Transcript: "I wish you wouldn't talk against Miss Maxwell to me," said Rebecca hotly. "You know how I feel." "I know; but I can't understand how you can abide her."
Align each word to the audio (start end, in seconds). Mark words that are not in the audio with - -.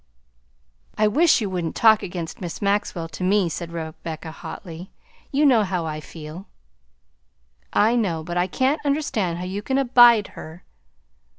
"I 0.97 1.07
wish 1.07 1.41
you 1.41 1.49
wouldn't 1.51 1.75
talk 1.75 2.01
against 2.01 2.41
Miss 2.41 2.59
Maxwell 2.59 3.07
to 3.09 3.23
me," 3.23 3.49
said 3.49 3.71
Rebecca 3.71 4.31
hotly. 4.31 4.89
"You 5.31 5.45
know 5.45 5.61
how 5.63 5.85
I 5.85 6.01
feel." 6.01 6.47
"I 7.71 7.95
know; 7.95 8.23
but 8.23 8.35
I 8.35 8.47
can't 8.47 8.83
understand 8.83 9.37
how 9.37 9.45
you 9.45 9.61
can 9.61 9.77
abide 9.77 10.29
her." 10.29 10.63